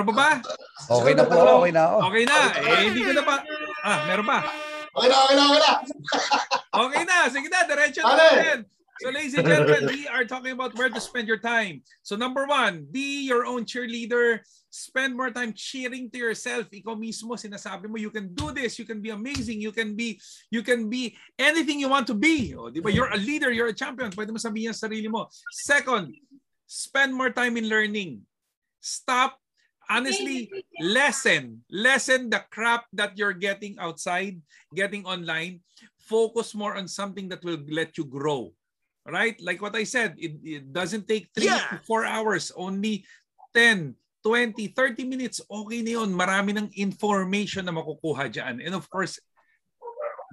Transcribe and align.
Meron 0.00 0.16
pa 0.16 0.16
ba? 0.16 0.30
Okay 0.96 1.12
na 1.12 1.24
po, 1.28 1.36
okay 1.60 1.72
na. 1.76 1.84
Oh. 1.92 2.08
Okay 2.08 2.24
na. 2.24 2.36
Eh, 2.56 2.88
hindi 2.88 3.04
ko 3.04 3.12
na 3.12 3.20
pa. 3.20 3.44
Ah, 3.84 4.08
meron 4.08 4.24
pa. 4.24 4.48
Okay 4.96 5.08
na, 5.12 5.16
okay 5.28 5.36
na, 5.36 5.44
okay 5.44 5.60
na. 5.60 5.72
Okay 6.72 7.04
na. 7.04 7.16
Sige 7.28 7.48
na, 7.52 7.68
diretso 7.68 8.00
na 8.00 8.16
natin. 8.16 8.58
So 9.00 9.12
ladies 9.12 9.36
and 9.36 9.44
gentlemen, 9.44 9.92
we 9.92 10.08
are 10.08 10.24
talking 10.24 10.56
about 10.56 10.72
where 10.76 10.88
to 10.88 11.00
spend 11.00 11.28
your 11.28 11.40
time. 11.40 11.84
So 12.00 12.16
number 12.16 12.48
one, 12.48 12.88
be 12.88 13.28
your 13.28 13.44
own 13.44 13.68
cheerleader. 13.68 14.40
Spend 14.72 15.16
more 15.16 15.28
time 15.28 15.52
cheering 15.52 16.08
to 16.12 16.18
yourself. 16.20 16.68
Ikaw 16.72 16.96
mismo 16.96 17.36
sinasabi 17.36 17.92
mo, 17.92 18.00
you 18.00 18.08
can 18.08 18.32
do 18.32 18.56
this. 18.56 18.80
You 18.80 18.88
can 18.88 19.04
be 19.04 19.12
amazing. 19.12 19.60
You 19.60 19.72
can 19.72 19.92
be, 19.92 20.16
you 20.48 20.64
can 20.64 20.88
be 20.88 21.12
anything 21.36 21.76
you 21.76 21.92
want 21.92 22.08
to 22.08 22.16
be. 22.16 22.56
O, 22.56 22.72
di 22.72 22.80
ba? 22.80 22.88
You're 22.88 23.12
a 23.12 23.20
leader. 23.20 23.52
You're 23.52 23.72
a 23.72 23.76
champion. 23.76 24.12
Pwede 24.16 24.32
mo 24.32 24.40
sabihin 24.40 24.72
sa 24.72 24.88
sarili 24.88 25.12
mo. 25.12 25.28
Second, 25.48 26.12
spend 26.64 27.12
more 27.12 27.32
time 27.32 27.60
in 27.60 27.68
learning. 27.68 28.24
Stop 28.84 29.39
honestly 29.90 30.46
lessen 30.78 31.60
lessen 31.68 32.30
the 32.30 32.38
crap 32.54 32.86
that 32.94 33.18
you're 33.18 33.34
getting 33.36 33.74
outside 33.82 34.38
getting 34.72 35.02
online. 35.04 35.60
Focus 35.98 36.54
more 36.54 36.74
on 36.74 36.86
something 36.90 37.28
that 37.30 37.42
will 37.42 37.58
let 37.70 37.98
you 37.98 38.06
grow 38.06 38.54
right? 39.10 39.34
Like 39.42 39.58
what 39.62 39.74
i 39.74 39.82
said 39.82 40.14
it, 40.18 40.38
it 40.44 40.64
doesn't 40.70 41.08
take 41.08 41.30
three 41.34 41.50
Yeah. 41.50 41.66
to 41.74 41.82
four 41.82 42.04
hours 42.06 42.52
only 42.54 43.02
10 43.54 43.96
20 44.22 44.68
30 44.76 45.04
minutes 45.08 45.40
okay 45.50 45.80
na 45.82 45.98
yun. 45.98 46.12
Marami 46.12 46.52
ng 46.54 46.68
information 46.76 47.64
na 47.66 47.72
makukuha 47.72 48.28
dyan. 48.30 48.60
And 48.62 48.76
of 48.76 48.86
course 48.92 49.18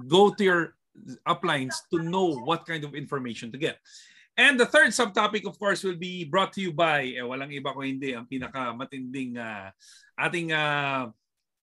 go 0.06 0.30
to 0.36 0.44
your 0.44 0.62
uplines 1.26 1.74
to 1.94 2.02
know 2.04 2.38
what 2.46 2.66
kind 2.66 2.84
of 2.84 2.94
information 2.94 3.50
to 3.54 3.58
get 3.58 3.78
And 4.38 4.54
the 4.62 4.70
third 4.70 4.94
subtopic, 4.94 5.50
of 5.50 5.58
course, 5.58 5.82
will 5.82 5.98
be 5.98 6.22
brought 6.22 6.54
to 6.54 6.62
you 6.62 6.70
by, 6.70 7.10
eh, 7.18 7.26
walang 7.26 7.50
iba 7.50 7.74
ko 7.74 7.82
hindi, 7.82 8.14
ang 8.14 8.30
pinakamatinding 8.30 9.34
ah, 9.42 9.74
ating, 10.14 10.54
uh, 10.54 11.10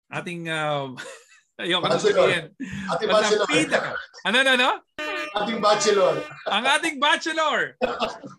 ating, 0.10 0.50
uh, 0.50 0.90
ayoko 1.62 1.86
na 1.86 1.94
Bachelor. 1.94 2.26
sabihin. 2.26 2.46
Ating 2.90 3.10
bachelor. 3.14 3.46
pinaka, 3.46 3.90
ano, 4.26 4.38
ano, 4.42 4.52
ano? 4.58 4.70
Ating 5.38 5.62
bachelor. 5.62 6.14
Ang 6.50 6.66
ating 6.66 6.96
bachelor, 6.98 7.78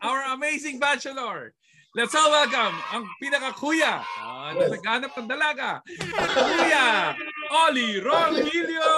our 0.03 0.21
amazing 0.35 0.83
bachelor. 0.83 1.55
Let's 1.97 2.13
all 2.13 2.29
welcome 2.29 2.77
ang 2.93 3.09
pinaka-kuya 3.17 4.05
ah, 4.21 4.53
na 4.53 4.69
naghanap 4.69 5.17
ng 5.17 5.29
dalaga. 5.33 5.81
Kuya 6.35 7.17
Oli 7.49 8.03
Romilio! 8.05 8.93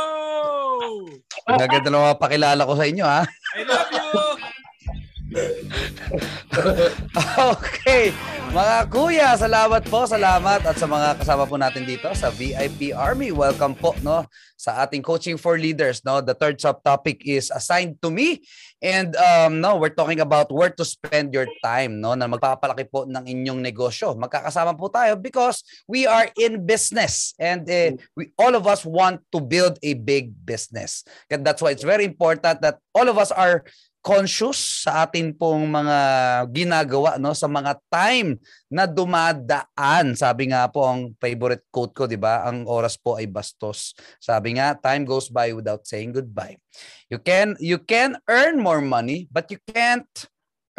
Ang 1.46 1.62
gaganda 1.62 1.94
na 1.94 2.10
mga 2.10 2.18
pakilala 2.18 2.66
ko 2.66 2.74
sa 2.74 2.88
inyo, 2.90 3.06
ha? 3.06 3.22
I 3.54 3.62
love! 3.62 3.87
okay. 7.52 8.16
Mga 8.48 8.76
kuya, 8.88 9.36
salamat 9.36 9.84
po, 9.92 10.08
salamat. 10.08 10.64
At 10.64 10.80
sa 10.80 10.88
mga 10.88 11.20
kasama 11.20 11.44
po 11.44 11.60
natin 11.60 11.84
dito 11.84 12.08
sa 12.16 12.32
VIP 12.32 12.96
Army, 12.96 13.28
welcome 13.28 13.76
po 13.76 13.92
no 14.00 14.24
sa 14.56 14.88
ating 14.88 15.04
coaching 15.04 15.36
for 15.36 15.60
leaders. 15.60 16.00
No, 16.00 16.24
the 16.24 16.32
third 16.32 16.56
subtopic 16.56 17.20
is 17.28 17.52
assigned 17.52 18.00
to 18.00 18.08
me, 18.08 18.40
and 18.80 19.12
um, 19.20 19.60
no, 19.60 19.76
we're 19.76 19.92
talking 19.92 20.24
about 20.24 20.48
where 20.48 20.72
to 20.72 20.80
spend 20.80 21.36
your 21.36 21.44
time. 21.60 22.00
No, 22.00 22.16
na 22.16 22.24
magpapalaki 22.24 22.88
po 22.88 23.04
ng 23.04 23.28
inyong 23.28 23.60
negosyo. 23.60 24.16
Magkakasama 24.16 24.80
po 24.80 24.88
tayo 24.88 25.20
because 25.20 25.60
we 25.84 26.08
are 26.08 26.32
in 26.40 26.64
business, 26.64 27.36
and 27.36 27.68
eh, 27.68 28.00
we 28.16 28.32
all 28.40 28.56
of 28.56 28.64
us 28.64 28.80
want 28.80 29.20
to 29.28 29.44
build 29.44 29.76
a 29.84 29.92
big 29.92 30.32
business. 30.48 31.04
And 31.28 31.44
that's 31.44 31.60
why 31.60 31.76
it's 31.76 31.84
very 31.84 32.08
important 32.08 32.64
that 32.64 32.80
all 32.96 33.12
of 33.12 33.20
us 33.20 33.28
are 33.28 33.68
conscious 34.08 34.88
sa 34.88 35.04
atin 35.04 35.36
pong 35.36 35.68
mga 35.68 35.98
ginagawa 36.48 37.20
no 37.20 37.36
sa 37.36 37.44
mga 37.44 37.76
time 37.92 38.40
na 38.72 38.88
dumadaan. 38.88 40.16
Sabi 40.16 40.48
nga 40.48 40.64
po 40.72 40.88
ang 40.88 41.12
favorite 41.20 41.68
quote 41.68 41.92
ko 41.92 42.08
di 42.08 42.16
ba? 42.16 42.48
Ang 42.48 42.64
oras 42.64 42.96
po 42.96 43.20
ay 43.20 43.28
bastos. 43.28 43.92
Sabi 44.16 44.56
nga 44.56 44.72
time 44.72 45.04
goes 45.04 45.28
by 45.28 45.52
without 45.52 45.84
saying 45.84 46.16
goodbye. 46.16 46.56
You 47.12 47.20
can 47.20 47.60
you 47.60 47.76
can 47.76 48.16
earn 48.32 48.64
more 48.64 48.80
money 48.80 49.28
but 49.28 49.52
you 49.52 49.60
can't 49.68 50.08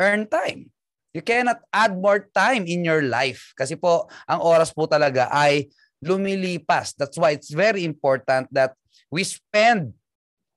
earn 0.02 0.26
time. 0.26 0.74
You 1.14 1.22
cannot 1.22 1.62
add 1.70 1.94
more 2.02 2.26
time 2.34 2.66
in 2.66 2.82
your 2.82 3.06
life. 3.06 3.54
Kasi 3.54 3.78
po 3.78 4.10
ang 4.26 4.42
oras 4.42 4.74
po 4.74 4.90
talaga 4.90 5.30
ay 5.30 5.70
lumilipas. 6.02 6.98
That's 6.98 7.22
why 7.22 7.38
it's 7.38 7.54
very 7.54 7.86
important 7.86 8.50
that 8.58 8.74
we 9.14 9.22
spend 9.22 9.94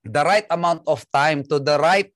the 0.08 0.24
right 0.24 0.48
amount 0.48 0.88
of 0.88 1.04
time 1.12 1.44
to 1.52 1.60
the 1.60 1.76
right 1.76 2.08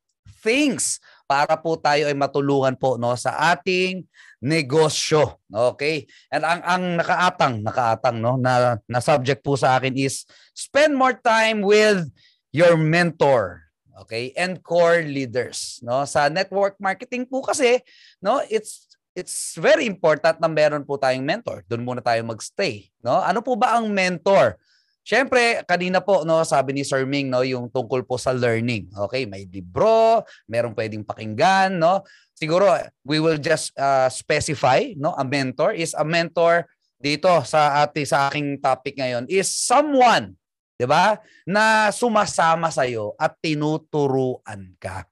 things 0.47 1.03
para 1.27 1.59
po 1.59 1.75
tayo 1.75 2.07
ay 2.07 2.15
matulungan 2.15 2.79
po 2.79 2.95
no 2.95 3.19
sa 3.19 3.35
ating 3.51 4.07
negosyo. 4.39 5.43
Okay? 5.51 6.07
And 6.31 6.47
ang 6.47 6.63
ang 6.63 6.85
nakaatang, 7.03 7.67
nakaatang 7.67 8.23
no 8.23 8.39
na 8.39 8.79
na 8.87 9.03
subject 9.03 9.43
po 9.43 9.59
sa 9.59 9.75
akin 9.75 9.99
is 9.99 10.23
spend 10.55 10.95
more 10.95 11.19
time 11.19 11.67
with 11.67 12.07
your 12.55 12.79
mentor. 12.79 13.67
Okay? 14.07 14.31
And 14.39 14.63
core 14.63 15.03
leaders, 15.03 15.83
no? 15.83 16.07
Sa 16.07 16.29
network 16.31 16.79
marketing 16.79 17.27
po 17.27 17.43
kasi, 17.43 17.81
no, 18.21 18.45
it's 18.47 18.87
it's 19.17 19.57
very 19.57 19.89
important 19.89 20.37
na 20.37 20.47
meron 20.53 20.85
po 20.85 21.01
tayong 21.01 21.25
mentor. 21.25 21.65
Doon 21.65 21.83
muna 21.83 22.05
tayo 22.05 22.21
magstay, 22.29 22.93
no? 23.01 23.19
Ano 23.25 23.41
po 23.41 23.57
ba 23.57 23.81
ang 23.81 23.89
mentor? 23.89 24.61
Siyempre, 25.07 25.63
kanina 25.71 26.03
po, 26.03 26.27
no, 26.27 26.43
sabi 26.43 26.75
ni 26.75 26.83
Sir 26.83 27.07
Ming, 27.07 27.31
no, 27.31 27.47
yung 27.47 27.71
tungkol 27.71 28.03
po 28.03 28.19
sa 28.19 28.35
learning. 28.35 28.91
Okay, 29.07 29.23
may 29.23 29.47
libro, 29.47 30.27
merong 30.51 30.75
pwedeng 30.75 31.07
pakinggan, 31.07 31.79
no? 31.79 32.03
Siguro, 32.35 32.67
we 33.07 33.23
will 33.23 33.39
just 33.39 33.71
uh, 33.79 34.11
specify, 34.11 34.83
no, 34.99 35.15
a 35.15 35.23
mentor 35.23 35.79
is 35.79 35.95
a 35.95 36.03
mentor 36.03 36.67
dito 36.97 37.29
sa 37.47 37.87
ati 37.87 38.03
sa 38.03 38.27
aking 38.27 38.59
topic 38.59 38.97
ngayon 38.97 39.29
is 39.29 39.53
someone, 39.53 40.33
'di 40.81 40.89
ba? 40.89 41.21
Na 41.45 41.93
sumasama 41.93 42.73
sa 42.73 42.89
iyo 42.89 43.13
at 43.21 43.37
tinuturuan 43.39 44.75
ka. 44.81 45.05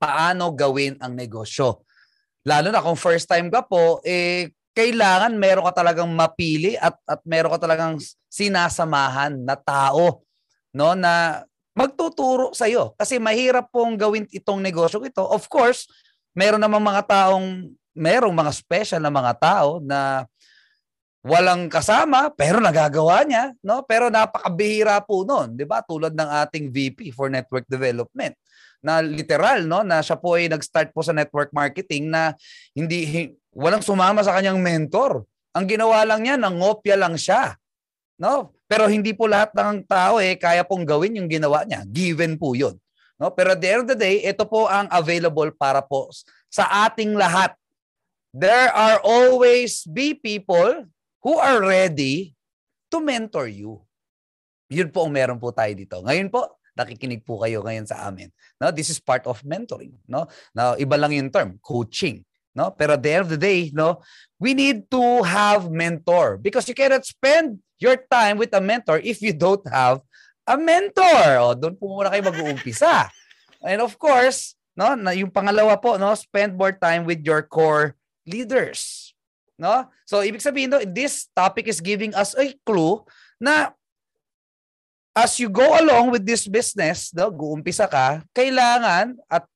Paano 0.00 0.52
gawin 0.56 0.96
ang 0.98 1.12
negosyo? 1.14 1.84
Lalo 2.42 2.72
na 2.72 2.82
kung 2.82 2.96
first 2.96 3.28
time 3.28 3.52
ka 3.52 3.64
po, 3.64 4.00
eh 4.02 4.55
kailangan 4.76 5.32
meron 5.40 5.64
ka 5.72 5.80
talagang 5.80 6.12
mapili 6.12 6.76
at 6.76 6.92
at 7.08 7.24
meron 7.24 7.56
ka 7.56 7.64
talagang 7.64 7.96
sinasamahan 8.28 9.32
na 9.40 9.56
tao 9.56 10.20
no 10.76 10.92
na 10.92 11.40
magtuturo 11.72 12.52
sa 12.52 12.68
iyo 12.68 12.92
kasi 13.00 13.16
mahirap 13.16 13.72
pong 13.72 13.96
gawin 13.96 14.28
itong 14.28 14.60
negosyo 14.60 15.00
ito. 15.00 15.24
Of 15.24 15.48
course 15.48 15.88
meron 16.36 16.60
namang 16.60 16.84
mga 16.84 17.08
taong 17.08 17.72
merong 17.96 18.36
mga 18.36 18.52
special 18.52 19.00
na 19.00 19.08
mga 19.08 19.32
tao 19.40 19.80
na 19.80 20.28
walang 21.24 21.72
kasama 21.72 22.28
pero 22.28 22.60
nagagawa 22.60 23.24
niya 23.24 23.56
no? 23.64 23.80
Pero 23.88 24.12
napakabihira 24.12 25.00
po 25.00 25.24
noon 25.24 25.56
'di 25.56 25.64
ba? 25.64 25.80
Tulad 25.80 26.12
ng 26.12 26.30
ating 26.44 26.68
VP 26.68 27.16
for 27.16 27.32
network 27.32 27.64
development 27.64 28.36
na 28.84 29.00
literal 29.00 29.64
no? 29.64 29.80
Na 29.80 30.04
siya 30.04 30.20
po 30.20 30.36
ay 30.36 30.52
nag-start 30.52 30.92
po 30.92 31.00
sa 31.00 31.16
network 31.16 31.48
marketing 31.56 32.12
na 32.12 32.36
hindi 32.76 33.00
hi- 33.08 33.32
walang 33.56 33.80
sumama 33.80 34.20
sa 34.20 34.36
kanyang 34.36 34.60
mentor. 34.60 35.24
Ang 35.56 35.64
ginawa 35.64 36.04
lang 36.04 36.28
niya, 36.28 36.36
nangopya 36.36 37.00
lang 37.00 37.16
siya. 37.16 37.56
No? 38.20 38.52
Pero 38.68 38.84
hindi 38.84 39.16
po 39.16 39.24
lahat 39.24 39.56
ng 39.56 39.88
tao 39.88 40.20
eh 40.20 40.36
kaya 40.36 40.60
pong 40.60 40.84
gawin 40.84 41.16
yung 41.16 41.32
ginawa 41.32 41.64
niya. 41.64 41.88
Given 41.88 42.36
po 42.36 42.52
'yun. 42.52 42.76
No? 43.16 43.32
Pero 43.32 43.56
at 43.56 43.60
the 43.64 43.68
end 43.72 43.80
of 43.88 43.88
the 43.88 43.96
day, 43.96 44.20
ito 44.20 44.44
po 44.44 44.68
ang 44.68 44.84
available 44.92 45.48
para 45.56 45.80
po 45.80 46.12
sa 46.52 46.68
ating 46.88 47.16
lahat. 47.16 47.56
There 48.36 48.68
are 48.68 49.00
always 49.00 49.88
be 49.88 50.12
people 50.12 50.84
who 51.24 51.40
are 51.40 51.64
ready 51.64 52.36
to 52.92 53.00
mentor 53.00 53.48
you. 53.48 53.80
Yun 54.68 54.92
po 54.92 55.08
ang 55.08 55.16
meron 55.16 55.40
po 55.40 55.54
tayo 55.54 55.72
dito. 55.72 56.04
Ngayon 56.04 56.28
po, 56.28 56.60
nakikinig 56.76 57.24
po 57.24 57.40
kayo 57.40 57.64
ngayon 57.64 57.88
sa 57.88 58.04
amin. 58.04 58.28
No, 58.60 58.68
this 58.68 58.92
is 58.92 59.00
part 59.00 59.24
of 59.24 59.40
mentoring, 59.46 59.96
no? 60.04 60.28
Now, 60.52 60.76
iba 60.76 61.00
lang 61.00 61.16
yung 61.16 61.32
term, 61.32 61.56
coaching, 61.64 62.25
no? 62.56 62.72
Pero 62.72 62.96
at 62.96 63.04
the 63.04 63.12
end 63.12 63.28
of 63.28 63.30
the 63.30 63.38
day, 63.38 63.68
no, 63.76 64.00
we 64.40 64.56
need 64.56 64.88
to 64.88 65.20
have 65.22 65.68
mentor 65.68 66.40
because 66.40 66.64
you 66.64 66.74
cannot 66.74 67.04
spend 67.04 67.60
your 67.76 68.00
time 68.08 68.40
with 68.40 68.50
a 68.56 68.62
mentor 68.64 68.96
if 69.04 69.20
you 69.20 69.36
don't 69.36 69.62
have 69.68 70.00
a 70.48 70.56
mentor. 70.56 71.36
O, 71.44 71.52
doon 71.52 71.76
po 71.76 72.00
muna 72.00 72.08
kayo 72.08 72.24
mag-uumpisa. 72.24 73.12
And 73.68 73.84
of 73.84 74.00
course, 74.00 74.56
no, 74.72 74.96
na 74.96 75.12
yung 75.12 75.28
pangalawa 75.28 75.76
po, 75.76 76.00
no, 76.00 76.16
spend 76.16 76.56
more 76.56 76.72
time 76.72 77.04
with 77.04 77.20
your 77.20 77.44
core 77.44 77.92
leaders. 78.24 79.12
No? 79.60 79.88
So 80.08 80.24
ibig 80.24 80.40
sabihin 80.40 80.72
no, 80.72 80.80
this 80.84 81.28
topic 81.36 81.68
is 81.68 81.80
giving 81.80 82.16
us 82.16 82.32
a 82.36 82.56
clue 82.64 83.04
na 83.40 83.72
as 85.16 85.40
you 85.40 85.48
go 85.48 85.64
along 85.80 86.12
with 86.12 86.28
this 86.28 86.44
business, 86.44 87.12
no, 87.16 87.32
guumpisa 87.32 87.88
ka, 87.88 88.20
kailangan 88.36 89.16
at 89.32 89.48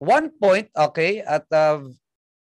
one 0.00 0.32
point, 0.32 0.72
okay, 0.72 1.20
at 1.20 1.44
uh, 1.52 1.84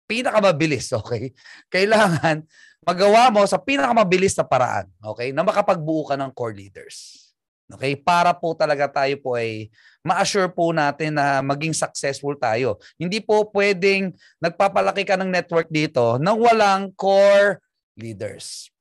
pinakamabilis, 0.08 0.90
okay, 1.04 1.36
kailangan 1.68 2.42
magawa 2.82 3.28
mo 3.28 3.44
sa 3.44 3.60
pinakamabilis 3.60 4.32
na 4.40 4.48
paraan, 4.48 4.88
okay, 5.04 5.30
na 5.30 5.44
makapagbuo 5.44 6.08
ka 6.08 6.16
ng 6.16 6.32
core 6.32 6.56
leaders. 6.56 7.28
Okay, 7.68 8.00
para 8.00 8.32
po 8.32 8.56
talaga 8.56 8.88
tayo 8.88 9.12
po 9.20 9.36
ay 9.36 9.68
ma-assure 10.00 10.48
po 10.48 10.72
natin 10.72 11.20
na 11.20 11.44
maging 11.44 11.76
successful 11.76 12.32
tayo. 12.32 12.80
Hindi 12.96 13.20
po 13.20 13.44
pwedeng 13.52 14.16
nagpapalaki 14.40 15.04
ka 15.04 15.20
ng 15.20 15.28
network 15.28 15.68
dito 15.68 16.16
nang 16.16 16.40
walang 16.40 16.96
core 16.96 17.60
leaders. 17.92 18.72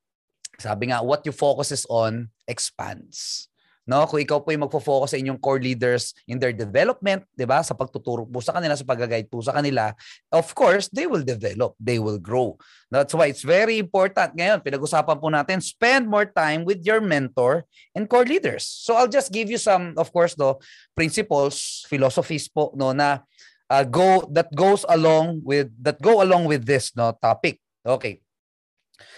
Sabi 0.56 0.88
nga, 0.88 1.04
what 1.04 1.20
you 1.28 1.36
focuses 1.36 1.84
on 1.92 2.32
expands. 2.48 3.52
No, 3.88 4.04
kung 4.04 4.20
ikaw 4.20 4.44
po 4.44 4.52
yung 4.52 4.68
magfo-focus 4.68 5.16
sa 5.16 5.18
inyong 5.18 5.40
core 5.40 5.64
leaders 5.64 6.12
in 6.28 6.36
their 6.36 6.52
development, 6.52 7.24
'di 7.32 7.48
ba? 7.48 7.64
Sa 7.64 7.72
pagtuturo 7.72 8.28
po 8.28 8.44
sa 8.44 8.52
kanila, 8.60 8.76
sa 8.76 8.84
pag-guide 8.84 9.32
po 9.32 9.40
sa 9.40 9.56
kanila, 9.56 9.96
of 10.28 10.52
course, 10.52 10.92
they 10.92 11.08
will 11.08 11.24
develop, 11.24 11.72
they 11.80 11.96
will 11.96 12.20
grow. 12.20 12.60
That's 12.92 13.16
why 13.16 13.32
it's 13.32 13.48
very 13.48 13.80
important 13.80 14.36
ngayon, 14.36 14.60
pinag-usapan 14.60 15.18
po 15.24 15.32
natin, 15.32 15.64
spend 15.64 16.12
more 16.12 16.28
time 16.28 16.68
with 16.68 16.84
your 16.84 17.00
mentor 17.00 17.64
and 17.96 18.12
core 18.12 18.28
leaders. 18.28 18.68
So 18.68 19.00
I'll 19.00 19.08
just 19.08 19.32
give 19.32 19.48
you 19.48 19.58
some 19.58 19.96
of 19.96 20.12
course 20.12 20.36
no 20.36 20.60
principles, 20.92 21.88
philosophies 21.88 22.52
po 22.52 22.76
no 22.76 22.92
na 22.92 23.24
uh, 23.72 23.88
go 23.88 24.28
that 24.36 24.52
goes 24.52 24.84
along 24.92 25.48
with 25.48 25.72
that 25.80 26.04
go 26.04 26.20
along 26.20 26.52
with 26.52 26.68
this 26.68 26.92
no 26.92 27.16
topic. 27.16 27.64
Okay. 27.88 28.20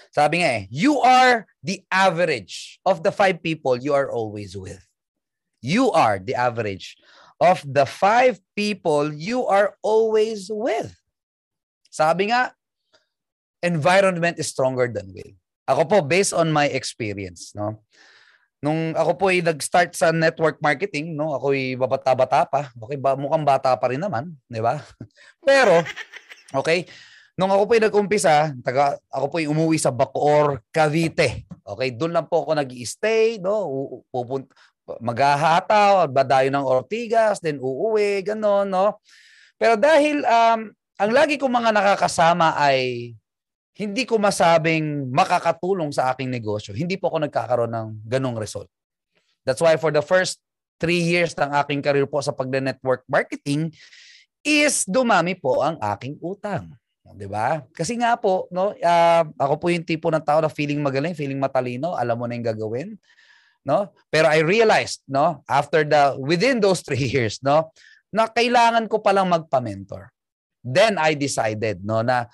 Sabi 0.09 0.41
nga 0.41 0.49
eh, 0.61 0.63
you 0.73 0.97
are 1.05 1.45
the 1.61 1.85
average 1.93 2.81
of 2.81 3.05
the 3.05 3.13
five 3.13 3.41
people 3.45 3.77
you 3.77 3.93
are 3.93 4.09
always 4.09 4.57
with. 4.57 4.81
You 5.61 5.93
are 5.93 6.17
the 6.17 6.33
average 6.33 6.97
of 7.39 7.61
the 7.63 7.85
five 7.85 8.41
people 8.57 9.13
you 9.13 9.45
are 9.45 9.77
always 9.85 10.49
with. 10.49 10.91
Sabi 11.89 12.33
nga, 12.33 12.53
environment 13.61 14.39
is 14.39 14.49
stronger 14.49 14.89
than 14.89 15.13
will. 15.13 15.33
Ako 15.69 15.85
po, 15.85 15.97
based 16.01 16.33
on 16.33 16.49
my 16.49 16.65
experience, 16.65 17.53
no? 17.53 17.85
Nung 18.59 18.91
ako 18.91 19.11
po 19.15 19.25
ay 19.31 19.39
nag-start 19.39 19.95
sa 19.95 20.11
network 20.11 20.59
marketing, 20.59 21.15
no? 21.15 21.31
Ako 21.37 21.55
ay 21.55 21.77
babata-bata 21.79 22.43
pa. 22.49 22.73
Okay, 22.75 22.99
ba, 22.99 23.15
mukhang 23.15 23.45
bata 23.47 23.71
pa 23.77 23.87
rin 23.87 24.01
naman, 24.01 24.33
di 24.49 24.59
ba? 24.59 24.81
Pero, 25.47 25.85
okay, 26.51 26.89
Nung 27.39 27.55
ako 27.55 27.71
po 27.71 27.73
yung 27.79 27.87
nag-umpisa, 27.87 28.51
taga, 28.59 28.99
ako 29.07 29.25
po 29.31 29.39
yung 29.39 29.55
umuwi 29.55 29.79
sa 29.79 29.95
Bacoor, 29.95 30.59
Cavite. 30.75 31.47
Okay, 31.63 31.95
doon 31.95 32.11
lang 32.11 32.27
po 32.27 32.43
ako 32.43 32.51
nag 32.59 32.67
stay 32.83 33.39
no? 33.39 34.03
Pupunt, 34.11 34.51
maghahataw, 34.99 36.03
badayo 36.11 36.51
ng 36.51 36.67
Ortigas, 36.67 37.39
then 37.39 37.55
uuwi, 37.63 38.27
gano'n, 38.27 38.67
no? 38.67 38.99
Pero 39.55 39.79
dahil 39.79 40.19
um, 40.27 40.67
ang 40.99 41.11
lagi 41.15 41.39
kong 41.39 41.63
mga 41.63 41.71
nakakasama 41.71 42.59
ay 42.59 43.15
hindi 43.79 44.03
ko 44.03 44.19
masabing 44.19 45.07
makakatulong 45.07 45.95
sa 45.95 46.11
aking 46.11 46.27
negosyo, 46.27 46.75
hindi 46.75 46.99
po 46.99 47.07
ako 47.07 47.23
nagkakaroon 47.23 47.71
ng 47.71 47.87
ganong 48.03 48.35
result. 48.35 48.67
That's 49.47 49.63
why 49.63 49.79
for 49.79 49.95
the 49.95 50.03
first 50.03 50.43
three 50.75 50.99
years 50.99 51.31
ng 51.39 51.55
aking 51.63 51.79
career 51.87 52.03
po 52.03 52.19
sa 52.19 52.35
pag-network 52.35 53.07
marketing 53.07 53.71
is 54.43 54.83
dumami 54.83 55.39
po 55.39 55.63
ang 55.63 55.79
aking 55.79 56.19
utang. 56.19 56.75
'Di 57.13 57.27
ba? 57.29 57.63
Kasi 57.73 57.97
nga 57.97 58.17
po, 58.19 58.45
no, 58.53 58.73
uh, 58.73 59.23
ako 59.37 59.53
po 59.57 59.67
yung 59.73 59.85
tipo 59.85 60.09
ng 60.13 60.21
tao 60.21 60.41
na 60.41 60.51
feeling 60.51 60.81
magaling, 60.81 61.17
feeling 61.17 61.41
matalino, 61.41 61.97
alam 61.97 62.17
mo 62.17 62.25
na 62.29 62.37
yung 62.37 62.47
gagawin, 62.47 62.89
no? 63.65 63.93
Pero 64.13 64.29
I 64.29 64.45
realized, 64.45 65.05
no, 65.09 65.41
after 65.49 65.85
the 65.85 66.17
within 66.21 66.61
those 66.61 66.85
three 66.85 67.09
years, 67.13 67.41
no, 67.41 67.73
na 68.13 68.29
kailangan 68.29 68.85
ko 68.89 69.01
palang 69.01 69.29
magpa-mentor. 69.29 70.09
Then 70.59 70.99
I 70.99 71.15
decided, 71.15 71.81
no, 71.85 72.03
na 72.03 72.27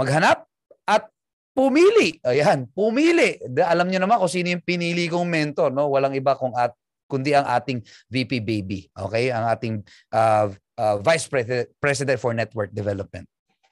maghanap 0.00 0.48
at 0.88 1.10
pumili. 1.52 2.18
Ayan, 2.24 2.70
pumili. 2.72 3.36
Alam 3.60 3.90
niyo 3.90 4.00
naman 4.00 4.20
kung 4.20 4.32
sino 4.32 4.48
yung 4.52 4.64
pinili 4.64 5.06
kong 5.10 5.28
mentor, 5.28 5.70
no? 5.70 5.90
Walang 5.92 6.16
iba 6.16 6.34
kung 6.38 6.54
at 6.56 6.72
kundi 7.06 7.30
ang 7.30 7.46
ating 7.46 7.86
VP 8.10 8.42
Baby, 8.42 8.90
okay? 8.90 9.30
Ang 9.30 9.44
ating 9.46 9.74
uh, 10.10 10.50
uh, 10.74 10.96
Vice 10.98 11.30
President 11.78 12.18
for 12.18 12.34
Network 12.34 12.74
Development 12.74 13.22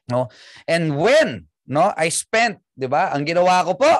no? 0.08 0.28
And 0.68 0.96
when, 0.96 1.48
no, 1.68 1.92
I 1.96 2.08
spent, 2.12 2.60
'di 2.76 2.88
ba? 2.88 3.12
Ang 3.12 3.24
ginawa 3.28 3.64
ko 3.64 3.78
po, 3.78 3.92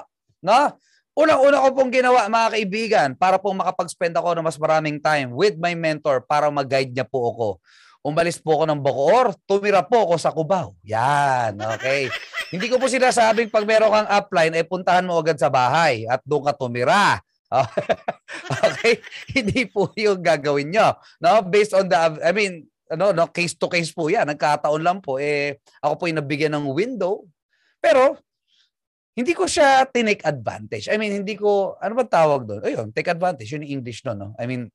no? 0.45 0.77
Unang-una 1.15 1.63
ko 1.63 1.69
pong 1.79 1.95
ginawa, 1.95 2.27
mga 2.27 2.49
kaibigan, 2.59 3.09
para 3.15 3.39
po 3.39 3.55
makapag-spend 3.55 4.19
ako 4.19 4.35
ng 4.35 4.47
mas 4.51 4.59
maraming 4.59 4.99
time 4.99 5.31
with 5.31 5.55
my 5.63 5.71
mentor 5.79 6.27
para 6.27 6.51
mag-guide 6.51 6.91
niya 6.91 7.07
po 7.07 7.31
ako. 7.31 7.49
Umalis 8.03 8.43
po 8.43 8.59
ako 8.59 8.65
ng 8.67 8.83
Bacoor, 8.83 9.27
tumira 9.47 9.87
po 9.87 10.11
ako 10.11 10.15
sa 10.19 10.35
Cubao. 10.35 10.75
Yan, 10.83 11.55
okay. 11.57 12.11
Hindi 12.53 12.67
ko 12.67 12.83
po 12.83 12.91
sinasabing 12.91 13.47
pag 13.47 13.63
meron 13.63 13.95
kang 13.95 14.11
upline, 14.11 14.59
eh 14.59 14.67
puntahan 14.67 15.07
mo 15.07 15.15
agad 15.17 15.39
sa 15.39 15.49
bahay 15.49 16.03
at 16.11 16.19
doon 16.27 16.51
ka 16.51 16.53
tumira. 16.53 17.23
okay? 18.67 18.99
Hindi 19.31 19.71
po 19.71 19.95
yung 19.95 20.19
gagawin 20.19 20.75
nyo. 20.75 20.99
No? 21.23 21.47
Based 21.47 21.73
on 21.79 21.87
the, 21.87 21.97
I 22.21 22.35
mean, 22.35 22.67
ano, 22.91 23.17
no, 23.17 23.31
case 23.33 23.57
to 23.57 23.69
case 23.71 23.93
po 23.93 24.13
yan. 24.13 24.29
Nagkataon 24.29 24.83
lang 24.85 24.99
po. 25.01 25.17
Eh, 25.17 25.61
ako 25.81 25.95
po 25.97 26.05
yung 26.09 26.21
nabigyan 26.21 26.53
ng 26.57 26.69
window. 26.73 27.25
Pero, 27.81 28.17
hindi 29.15 29.31
ko 29.33 29.47
siya 29.47 29.87
tinake 29.87 30.27
advantage. 30.27 30.91
I 30.91 30.99
mean, 30.99 31.23
hindi 31.23 31.39
ko, 31.39 31.79
ano 31.79 31.95
ba 31.95 32.05
tawag 32.05 32.45
doon? 32.51 32.63
Ayun, 32.67 32.87
take 32.91 33.15
advantage. 33.15 33.49
Yun 33.55 33.63
yung 33.63 33.81
English 33.81 34.03
no, 34.03 34.13
no? 34.13 34.29
I 34.37 34.51
mean, 34.51 34.67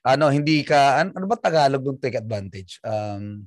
ano, 0.00 0.32
hindi 0.32 0.64
ka, 0.64 1.04
ano, 1.04 1.10
ano 1.12 1.26
ba 1.28 1.36
Tagalog 1.36 1.84
ng 1.84 2.00
take 2.00 2.18
advantage? 2.18 2.80
Um, 2.80 3.44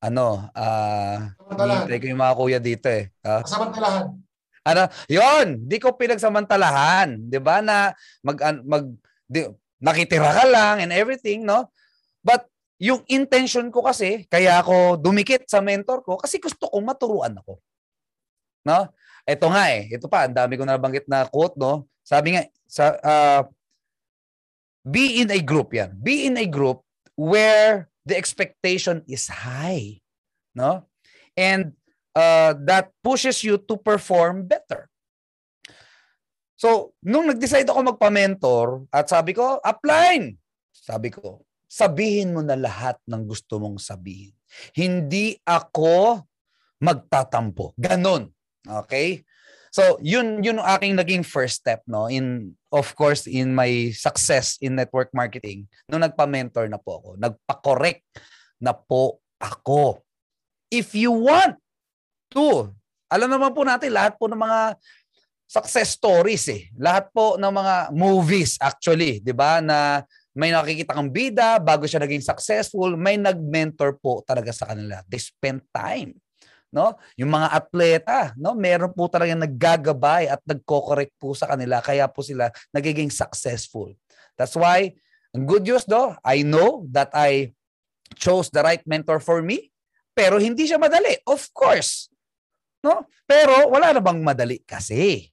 ano, 0.00 0.48
ah, 0.56 1.36
uh, 1.36 1.84
ko 1.84 2.06
yung 2.08 2.20
mga 2.24 2.36
kuya 2.36 2.60
dito 2.60 2.88
eh. 2.88 3.12
Uh, 3.20 3.44
Samantalahan. 3.44 4.16
Ano, 4.60 4.82
yon, 5.08 5.64
di 5.64 5.80
ko 5.80 5.96
pinagsamantalahan, 5.96 7.16
'di 7.16 7.40
ba? 7.40 7.64
Na 7.64 7.96
mag 8.20 8.36
mag 8.64 8.84
di, 9.24 9.48
nakitira 9.80 10.36
ka 10.36 10.44
lang 10.44 10.84
and 10.84 10.92
everything, 10.92 11.48
no? 11.48 11.72
But 12.20 12.48
yung 12.80 13.04
intention 13.12 13.68
ko 13.68 13.84
kasi, 13.84 14.24
kaya 14.32 14.56
ako 14.64 14.96
dumikit 14.96 15.44
sa 15.44 15.60
mentor 15.60 16.00
ko 16.00 16.16
kasi 16.16 16.40
gusto 16.40 16.64
kong 16.64 16.88
maturuan 16.88 17.36
ako. 17.36 17.60
No? 18.64 18.88
Ito 19.28 19.46
nga 19.52 19.68
eh, 19.68 19.92
ito 19.92 20.08
pa, 20.08 20.24
ang 20.24 20.32
dami 20.32 20.56
ko 20.56 20.64
nabanggit 20.64 21.04
na 21.04 21.28
quote, 21.28 21.60
no? 21.60 21.84
Sabi 22.00 22.34
nga, 22.34 22.48
sa, 22.64 22.96
uh, 23.04 23.42
be 24.80 25.20
in 25.20 25.28
a 25.28 25.44
group 25.44 25.76
yan. 25.76 25.92
Be 26.00 26.24
in 26.24 26.40
a 26.40 26.48
group 26.48 26.80
where 27.20 27.92
the 28.08 28.16
expectation 28.16 29.04
is 29.04 29.28
high. 29.28 30.00
No? 30.56 30.88
And 31.36 31.76
uh, 32.16 32.56
that 32.64 32.96
pushes 33.04 33.44
you 33.44 33.60
to 33.60 33.76
perform 33.76 34.48
better. 34.48 34.88
So, 36.56 36.96
nung 37.04 37.28
nag-decide 37.28 37.68
ako 37.68 37.92
magpa-mentor 37.92 38.88
at 38.92 39.08
sabi 39.08 39.36
ko, 39.36 39.60
upline. 39.64 40.36
Sabi 40.72 41.12
ko, 41.12 41.44
sabihin 41.70 42.34
mo 42.34 42.42
na 42.42 42.58
lahat 42.58 42.98
ng 43.06 43.22
gusto 43.30 43.62
mong 43.62 43.78
sabihin. 43.78 44.34
Hindi 44.74 45.38
ako 45.46 46.18
magtatampo. 46.82 47.78
Ganon. 47.78 48.26
Okay? 48.66 49.22
So, 49.70 50.02
yun 50.02 50.42
yun 50.42 50.58
ang 50.58 50.66
aking 50.74 50.98
naging 50.98 51.22
first 51.22 51.62
step 51.62 51.86
no 51.86 52.10
in 52.10 52.58
of 52.74 52.90
course 52.98 53.30
in 53.30 53.54
my 53.54 53.94
success 53.94 54.58
in 54.58 54.74
network 54.74 55.14
marketing. 55.14 55.70
Nung 55.86 56.02
nagpa-mentor 56.02 56.66
na 56.66 56.82
po 56.82 56.98
ako, 56.98 57.10
nagpa-correct 57.22 58.02
na 58.58 58.74
po 58.74 59.22
ako. 59.38 60.02
If 60.74 60.98
you 60.98 61.14
want 61.14 61.54
to, 62.34 62.74
alam 63.06 63.30
naman 63.30 63.54
po 63.54 63.62
natin 63.62 63.94
lahat 63.94 64.18
po 64.18 64.26
ng 64.26 64.42
mga 64.42 64.74
success 65.46 65.94
stories 65.94 66.50
eh. 66.50 66.66
Lahat 66.74 67.06
po 67.14 67.38
ng 67.38 67.52
mga 67.54 67.74
movies 67.94 68.58
actually, 68.58 69.22
'di 69.22 69.34
ba, 69.38 69.62
na 69.62 70.02
may 70.34 70.54
nakikita 70.54 70.94
kang 70.94 71.10
bida 71.10 71.58
bago 71.58 71.86
siya 71.90 72.02
naging 72.02 72.22
successful, 72.22 72.94
may 72.94 73.18
nag-mentor 73.18 73.98
po 73.98 74.22
talaga 74.22 74.54
sa 74.54 74.70
kanila. 74.70 75.02
They 75.10 75.18
spend 75.18 75.66
time. 75.74 76.14
No? 76.70 76.94
Yung 77.18 77.34
mga 77.34 77.48
atleta, 77.50 78.18
no, 78.38 78.54
meron 78.54 78.94
po 78.94 79.10
talaga 79.10 79.34
naggagabay 79.34 80.30
at 80.30 80.38
nagko-correct 80.46 81.18
po 81.18 81.34
sa 81.34 81.50
kanila 81.50 81.82
kaya 81.82 82.06
po 82.06 82.22
sila 82.22 82.46
nagiging 82.70 83.10
successful. 83.10 83.90
That's 84.38 84.54
why 84.54 84.94
ang 85.34 85.50
good 85.50 85.66
news 85.66 85.82
do, 85.86 86.14
I 86.22 86.46
know 86.46 86.86
that 86.94 87.10
I 87.10 87.54
chose 88.18 88.50
the 88.50 88.62
right 88.62 88.82
mentor 88.86 89.18
for 89.18 89.42
me, 89.42 89.70
pero 90.14 90.38
hindi 90.38 90.66
siya 90.66 90.78
madali. 90.78 91.18
Of 91.26 91.50
course. 91.54 92.10
No? 92.86 93.06
Pero 93.26 93.70
wala 93.70 93.94
na 93.94 94.02
bang 94.02 94.22
madali 94.22 94.62
kasi. 94.62 95.26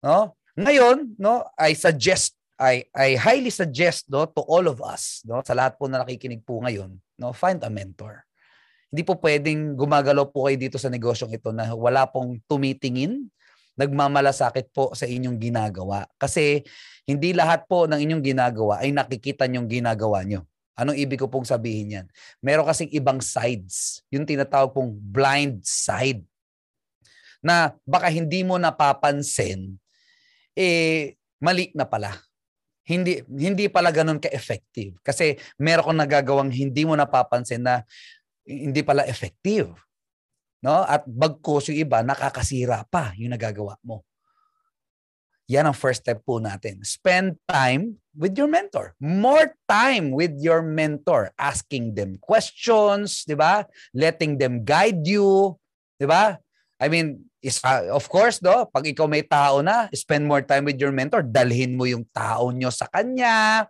No? 0.00 0.36
Ngayon, 0.56 1.16
no, 1.20 1.44
I 1.56 1.76
suggest 1.76 2.36
I 2.64 2.88
I 2.96 3.20
highly 3.20 3.52
suggest 3.52 4.08
no 4.08 4.24
to 4.24 4.40
all 4.48 4.64
of 4.64 4.80
us, 4.80 5.20
no, 5.28 5.44
sa 5.44 5.52
lahat 5.52 5.76
po 5.76 5.84
na 5.84 6.00
nakikinig 6.00 6.40
po 6.40 6.64
ngayon, 6.64 6.96
no, 7.20 7.36
find 7.36 7.60
a 7.60 7.68
mentor. 7.68 8.24
Hindi 8.88 9.02
po 9.04 9.20
pwedeng 9.20 9.76
gumagalaw 9.76 10.32
po 10.32 10.48
kayo 10.48 10.56
dito 10.56 10.78
sa 10.80 10.88
negosyong 10.88 11.34
ito 11.34 11.52
na 11.52 11.76
wala 11.76 12.08
pong 12.08 12.40
tumitingin, 12.48 13.26
nagmamalasakit 13.74 14.70
po 14.70 14.94
sa 14.94 15.04
inyong 15.04 15.36
ginagawa. 15.36 16.06
Kasi 16.16 16.62
hindi 17.04 17.34
lahat 17.34 17.66
po 17.66 17.90
ng 17.90 18.00
inyong 18.00 18.22
ginagawa 18.22 18.80
ay 18.80 18.94
nakikita 18.94 19.50
niyong 19.50 19.66
ginagawa 19.66 20.22
niyo. 20.22 20.46
Anong 20.78 20.94
ibig 20.98 21.18
ko 21.18 21.26
pong 21.26 21.46
sabihin 21.46 21.98
yan? 22.00 22.06
Meron 22.38 22.66
kasing 22.66 22.90
ibang 22.94 23.18
sides. 23.18 24.02
Yung 24.14 24.26
tinatawag 24.26 24.74
pong 24.74 24.94
blind 24.94 25.62
side. 25.66 26.22
Na 27.42 27.74
baka 27.82 28.10
hindi 28.10 28.46
mo 28.46 28.58
napapansin, 28.62 29.74
eh, 30.54 31.18
mali 31.42 31.74
na 31.74 31.84
pala 31.84 32.14
hindi 32.84 33.24
hindi 33.28 33.66
pala 33.72 33.88
ganoon 33.88 34.20
ka-effective 34.20 35.00
kasi 35.00 35.40
meron 35.56 35.92
kang 35.92 36.00
nagagawang 36.04 36.52
hindi 36.52 36.84
mo 36.84 36.92
napapansin 36.92 37.64
na 37.64 37.80
hindi 38.44 38.84
pala 38.84 39.08
effective. 39.08 39.72
No? 40.60 40.84
At 40.84 41.04
bagkos 41.04 41.72
yung 41.72 41.80
iba, 41.84 42.00
nakakasira 42.00 42.84
pa 42.88 43.12
yung 43.16 43.32
nagagawa 43.32 43.76
mo. 43.84 44.04
Yan 45.44 45.68
ang 45.68 45.76
first 45.76 46.00
step 46.00 46.24
po 46.24 46.40
natin. 46.40 46.80
Spend 46.80 47.36
time 47.44 48.00
with 48.16 48.32
your 48.32 48.48
mentor. 48.48 48.96
More 48.96 49.52
time 49.68 50.08
with 50.08 50.32
your 50.40 50.64
mentor. 50.64 51.36
Asking 51.36 51.92
them 51.92 52.16
questions, 52.16 53.28
di 53.28 53.36
ba? 53.36 53.68
Letting 53.92 54.40
them 54.40 54.64
guide 54.64 55.04
you, 55.04 55.60
di 56.00 56.08
ba? 56.08 56.40
I 56.84 56.92
mean, 56.92 57.24
is, 57.40 57.64
uh, 57.64 57.88
of 57.88 58.04
course, 58.12 58.36
do, 58.44 58.52
pag 58.68 58.84
ikaw 58.84 59.08
may 59.08 59.24
tao 59.24 59.64
na, 59.64 59.88
spend 59.96 60.28
more 60.28 60.44
time 60.44 60.68
with 60.68 60.76
your 60.76 60.92
mentor. 60.92 61.24
Dalhin 61.24 61.80
mo 61.80 61.88
yung 61.88 62.04
tao 62.12 62.52
nyo 62.52 62.68
sa 62.68 62.84
kanya. 62.92 63.64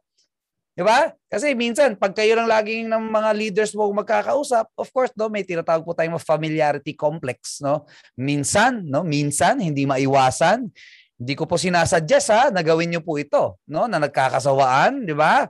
Di 0.75 0.83
ba? 0.83 1.15
Kasi 1.31 1.55
minsan, 1.55 1.95
pag 1.95 2.11
kayo 2.11 2.35
lang 2.35 2.51
laging 2.51 2.91
ng 2.91 3.05
mga 3.15 3.31
leaders 3.39 3.71
mo 3.79 3.87
magkakausap, 3.95 4.67
of 4.75 4.91
course, 4.91 5.15
no, 5.15 5.31
may 5.31 5.47
tinatawag 5.47 5.87
po 5.87 5.95
tayong 5.95 6.19
familiarity 6.19 6.99
complex. 6.99 7.63
No? 7.63 7.87
Minsan, 8.19 8.83
no, 8.91 9.07
minsan, 9.07 9.63
hindi 9.63 9.87
maiwasan 9.87 10.75
hindi 11.15 11.35
ko 11.39 11.47
po 11.47 11.55
sinasuggest 11.55 12.29
ha, 12.35 12.51
na 12.51 12.61
gawin 12.61 12.91
niyo 12.91 13.01
po 13.01 13.15
ito, 13.15 13.55
no? 13.71 13.87
Na 13.87 14.03
nagkakasawaan, 14.03 15.07
di 15.07 15.15
ba? 15.15 15.47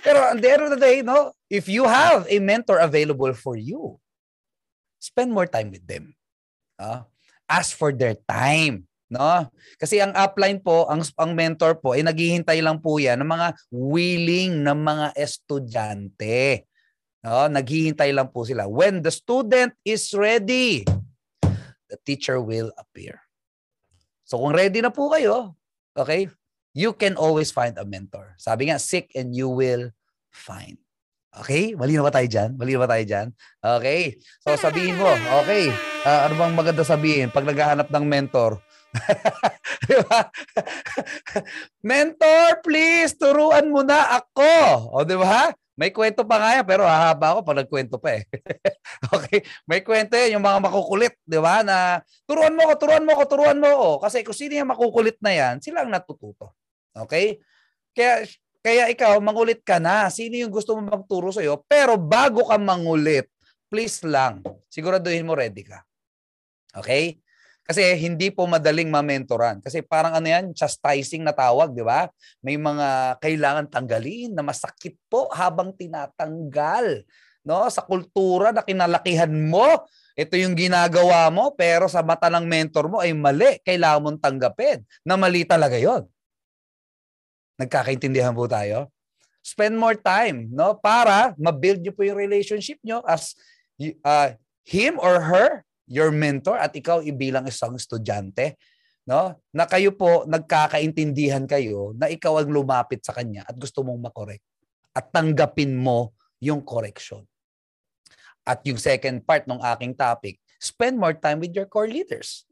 Pero 0.00 0.32
at 0.32 0.40
the 0.40 0.48
end 0.48 0.62
of 0.64 0.70
the 0.72 0.80
day, 0.80 1.04
no, 1.04 1.36
if 1.52 1.68
you 1.68 1.84
have 1.84 2.24
a 2.24 2.38
mentor 2.40 2.80
available 2.80 3.36
for 3.36 3.60
you, 3.60 4.00
spend 4.96 5.28
more 5.28 5.44
time 5.44 5.68
with 5.68 5.84
them. 5.84 6.16
Uh, 6.80 7.04
ask 7.44 7.76
for 7.76 7.92
their 7.92 8.16
time, 8.24 8.88
no? 9.12 9.44
Kasi 9.76 10.00
ang 10.00 10.16
upline 10.16 10.56
po, 10.64 10.88
ang 10.88 11.04
ang 11.20 11.36
mentor 11.36 11.76
po 11.76 11.92
ay 11.92 12.00
naghihintay 12.00 12.64
lang 12.64 12.80
po 12.80 12.96
'yan 12.96 13.20
ng 13.20 13.28
mga 13.28 13.48
willing 13.68 14.64
na 14.64 14.72
mga 14.72 15.12
estudyante. 15.20 16.64
No, 17.20 17.52
naghihintay 17.52 18.16
lang 18.16 18.32
po 18.32 18.48
sila. 18.48 18.64
When 18.64 19.04
the 19.04 19.12
student 19.12 19.76
is 19.84 20.08
ready, 20.16 20.88
the 21.92 22.00
teacher 22.00 22.40
will 22.40 22.72
appear. 22.80 23.20
So 24.24 24.40
kung 24.40 24.56
ready 24.56 24.80
na 24.80 24.88
po 24.88 25.12
kayo, 25.12 25.52
okay, 25.92 26.32
you 26.72 26.96
can 26.96 27.20
always 27.20 27.52
find 27.52 27.76
a 27.76 27.84
mentor. 27.84 28.38
Sabi 28.40 28.72
nga, 28.72 28.80
seek 28.80 29.12
and 29.12 29.36
you 29.36 29.52
will 29.52 29.92
find. 30.32 30.80
Okay? 31.30 31.78
Mali 31.78 31.94
na 31.94 32.02
ba 32.02 32.10
tayo 32.10 32.26
dyan? 32.26 32.58
Mali 32.58 32.74
na 32.74 32.82
ba 32.82 32.90
tayo 32.90 33.04
dyan? 33.06 33.28
Okay. 33.62 34.18
So 34.42 34.58
sabihin 34.58 34.98
mo, 34.98 35.10
okay, 35.42 35.70
uh, 36.02 36.26
ano 36.26 36.34
bang 36.34 36.54
maganda 36.58 36.82
sabihin 36.82 37.30
pag 37.30 37.46
naghahanap 37.46 37.86
ng 37.86 38.04
mentor? 38.06 38.58
Di 39.86 39.96
ba? 40.02 40.26
mentor, 41.90 42.58
please, 42.66 43.14
turuan 43.14 43.70
mo 43.70 43.86
na 43.86 44.18
ako. 44.18 44.54
O, 44.90 45.06
di 45.06 45.14
ba? 45.14 45.54
May 45.80 45.94
kwento 45.96 46.28
pa 46.28 46.36
nga 46.36 46.50
yan, 46.60 46.66
pero 46.68 46.84
hahaba 46.84 47.32
ako 47.32 47.40
pag 47.40 47.58
nagkwento 47.64 47.96
pa 47.96 48.20
eh. 48.20 48.28
okay? 49.16 49.40
May 49.64 49.80
kwento 49.80 50.12
yan, 50.12 50.36
yung 50.36 50.44
mga 50.44 50.60
makukulit, 50.60 51.16
di 51.24 51.40
ba? 51.40 51.64
Na 51.64 52.04
turuan 52.28 52.52
mo 52.52 52.68
ko, 52.68 52.74
turuan 52.76 53.04
mo 53.06 53.12
ko, 53.16 53.24
turuan 53.24 53.56
mo 53.56 53.70
ko. 53.72 53.90
Kasi 54.04 54.20
kung 54.20 54.36
sino 54.36 54.60
yung 54.60 54.68
makukulit 54.68 55.16
na 55.24 55.32
yan, 55.32 55.54
sila 55.64 55.86
ang 55.86 55.90
natututo. 55.94 56.52
Okay? 56.92 57.40
Kaya, 57.96 58.28
kaya 58.60 58.92
ikaw, 58.92 59.16
mangulit 59.24 59.64
ka 59.64 59.80
na. 59.80 60.12
Sino 60.12 60.36
yung 60.36 60.52
gusto 60.52 60.76
mo 60.76 60.84
magturo 60.84 61.32
sa'yo? 61.32 61.64
Pero 61.64 61.96
bago 61.96 62.44
ka 62.44 62.60
mangulit, 62.60 63.28
please 63.72 64.04
lang, 64.04 64.44
siguraduhin 64.68 65.24
mo 65.24 65.32
ready 65.32 65.64
ka. 65.64 65.80
Okay? 66.76 67.16
Kasi 67.64 67.94
hindi 67.96 68.34
po 68.34 68.50
madaling 68.50 68.90
ma-mentoran. 68.90 69.62
Kasi 69.62 69.80
parang 69.80 70.18
ano 70.18 70.26
yan, 70.26 70.50
chastising 70.50 71.22
na 71.22 71.30
tawag, 71.30 71.70
di 71.70 71.86
ba? 71.86 72.10
May 72.42 72.58
mga 72.58 73.16
kailangan 73.22 73.70
tanggalin 73.70 74.34
na 74.34 74.42
masakit 74.42 74.98
po 75.06 75.30
habang 75.30 75.70
tinatanggal. 75.72 77.06
No? 77.46 77.64
Sa 77.70 77.86
kultura 77.86 78.50
na 78.50 78.66
kinalakihan 78.66 79.30
mo, 79.30 79.86
ito 80.18 80.34
yung 80.34 80.58
ginagawa 80.58 81.30
mo, 81.30 81.54
pero 81.54 81.86
sa 81.86 82.02
mata 82.02 82.26
ng 82.26 82.42
mentor 82.42 82.90
mo 82.90 82.98
ay 83.00 83.14
mali. 83.14 83.62
Kailangan 83.62 84.02
mong 84.02 84.18
tanggapin 84.18 84.82
na 85.06 85.14
mali 85.14 85.46
talaga 85.46 85.78
yon. 85.78 86.04
Nagkakaintindihan 87.60 88.32
po 88.32 88.48
tayo? 88.48 88.88
Spend 89.44 89.76
more 89.76 89.96
time 90.00 90.48
no 90.48 90.80
para 90.80 91.36
ma-build 91.36 91.84
niyo 91.84 91.92
po 91.92 92.04
yung 92.04 92.16
relationship 92.16 92.80
niyo 92.80 93.04
as 93.04 93.36
uh, 94.04 94.32
him 94.64 94.96
or 94.96 95.20
her 95.20 95.60
your 95.84 96.08
mentor 96.14 96.56
at 96.56 96.72
ikaw 96.72 97.02
ibilang 97.02 97.44
isang 97.50 97.74
estudyante, 97.74 98.56
no? 99.04 99.34
Na 99.50 99.66
kayo 99.66 99.90
po 99.92 100.22
nagkakaintindihan 100.24 101.44
kayo 101.44 101.92
na 101.98 102.06
ikaw 102.06 102.38
ang 102.38 102.48
lumapit 102.48 103.02
sa 103.02 103.12
kanya 103.12 103.42
at 103.44 103.58
gusto 103.58 103.82
mong 103.82 103.98
makorek 104.08 104.40
at 104.94 105.10
tanggapin 105.10 105.74
mo 105.74 106.14
yung 106.38 106.62
correction. 106.62 107.26
At 108.46 108.64
yung 108.64 108.80
second 108.80 109.26
part 109.26 109.44
ng 109.44 109.60
aking 109.76 109.98
topic, 109.98 110.40
spend 110.56 110.96
more 110.96 111.12
time 111.12 111.42
with 111.44 111.52
your 111.52 111.68
core 111.68 111.90
leaders. 111.90 112.48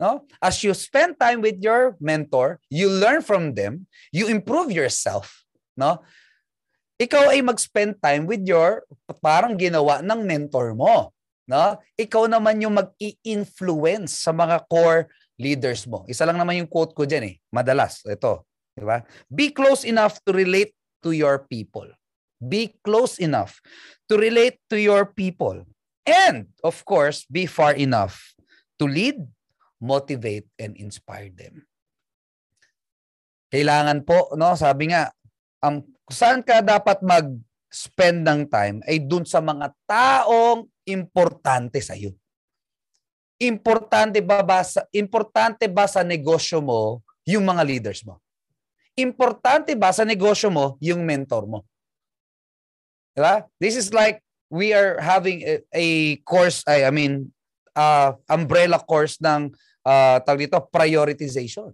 No? 0.00 0.26
As 0.42 0.60
you 0.66 0.74
spend 0.74 1.16
time 1.20 1.40
with 1.40 1.62
your 1.62 1.94
mentor, 2.02 2.58
you 2.66 2.90
learn 2.90 3.22
from 3.22 3.54
them, 3.54 3.86
you 4.10 4.26
improve 4.26 4.74
yourself, 4.74 5.46
no? 5.78 6.02
Ikaw 6.98 7.34
ay 7.34 7.42
mag-spend 7.42 7.98
time 7.98 8.26
with 8.26 8.42
your 8.46 8.86
parang 9.18 9.58
ginawa 9.58 9.98
ng 10.02 10.20
mentor 10.22 10.74
mo 10.78 11.14
no? 11.48 11.78
Ikaw 11.96 12.28
naman 12.28 12.60
yung 12.60 12.76
mag-i-influence 12.76 14.24
sa 14.24 14.32
mga 14.32 14.64
core 14.68 15.08
leaders 15.36 15.84
mo. 15.84 16.04
Isa 16.08 16.24
lang 16.24 16.40
naman 16.40 16.64
yung 16.64 16.70
quote 16.70 16.96
ko 16.96 17.04
diyan 17.04 17.24
eh. 17.28 17.34
Madalas, 17.52 18.00
ito, 18.06 18.48
di 18.72 18.84
ba? 18.84 19.04
Be 19.28 19.52
close 19.52 19.84
enough 19.84 20.20
to 20.24 20.32
relate 20.32 20.72
to 21.04 21.12
your 21.12 21.44
people. 21.44 21.88
Be 22.40 22.76
close 22.84 23.20
enough 23.20 23.60
to 24.08 24.20
relate 24.20 24.60
to 24.68 24.76
your 24.76 25.08
people. 25.08 25.64
And 26.04 26.52
of 26.60 26.84
course, 26.84 27.24
be 27.28 27.48
far 27.48 27.72
enough 27.76 28.36
to 28.76 28.84
lead, 28.84 29.16
motivate 29.82 30.46
and 30.58 30.78
inspire 30.78 31.30
them. 31.32 31.66
Kailangan 33.50 34.02
po, 34.02 34.34
no, 34.34 34.58
sabi 34.58 34.90
nga, 34.90 35.10
ang 35.62 35.86
saan 36.10 36.42
ka 36.42 36.60
dapat 36.60 37.00
mag 37.06 37.30
spend 37.74 38.22
ng 38.22 38.46
time 38.46 38.78
ay 38.86 39.02
dun 39.02 39.26
sa 39.26 39.42
mga 39.42 39.74
taong 39.82 40.70
importante 40.86 41.82
sa 41.82 41.98
iyo. 41.98 42.14
Importante 43.42 44.22
ba, 44.22 44.46
ba 44.46 44.62
sa, 44.62 44.86
importante 44.94 45.66
ba 45.66 45.90
sa 45.90 46.06
negosyo 46.06 46.62
mo 46.62 47.02
yung 47.26 47.42
mga 47.42 47.66
leaders 47.66 48.06
mo? 48.06 48.22
Importante 48.94 49.74
ba 49.74 49.90
sa 49.90 50.06
negosyo 50.06 50.54
mo 50.54 50.78
yung 50.78 51.02
mentor 51.02 51.50
mo? 51.50 51.66
Diba? 53.10 53.50
This 53.58 53.74
is 53.74 53.90
like 53.90 54.22
we 54.54 54.70
are 54.70 55.02
having 55.02 55.42
a, 55.42 55.54
a 55.74 55.86
course, 56.22 56.62
I, 56.70 56.86
I 56.86 56.94
mean, 56.94 57.33
uh, 57.74 58.16
umbrella 58.30 58.80
course 58.80 59.18
ng 59.20 59.50
uh, 59.84 60.16
tawag 60.22 60.48
dito, 60.48 60.58
prioritization. 60.70 61.70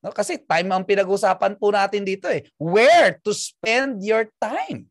No? 0.00 0.12
Kasi 0.12 0.40
time 0.40 0.68
ang 0.72 0.84
pinag-usapan 0.84 1.60
po 1.60 1.70
natin 1.70 2.02
dito 2.04 2.26
eh. 2.26 2.44
Where 2.56 3.20
to 3.22 3.30
spend 3.36 4.00
your 4.00 4.28
time. 4.40 4.88